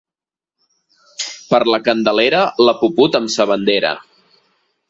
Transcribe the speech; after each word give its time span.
Per 1.51 1.59
la 1.71 1.81
Candelera, 1.89 2.41
la 2.69 2.77
puput 2.83 3.19
amb 3.21 3.33
sa 3.37 3.49
bandera. 3.55 3.97